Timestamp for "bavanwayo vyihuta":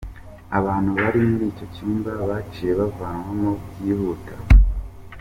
2.79-4.33